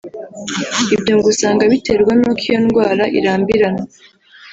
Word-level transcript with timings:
Ibyo 0.95 1.13
ngo 1.17 1.27
usanga 1.33 1.63
biterwa 1.71 2.11
n’uko 2.19 2.43
iyi 2.47 2.59
ndwara 2.65 3.03
irambirana 3.17 3.83